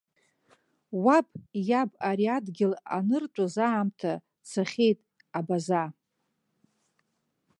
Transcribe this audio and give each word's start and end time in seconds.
Уаб 1.03 1.27
иаб 1.69 1.91
ари 2.09 2.27
адгьыл 2.35 2.73
аныртәыз 2.97 3.55
аамҭа 3.67 4.13
цахьеит, 4.49 4.99
абаза. 5.39 5.83